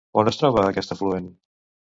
[0.21, 1.29] On es troba aquest afluent?